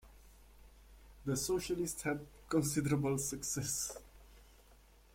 [1.25, 3.99] The Socialists had considerable success.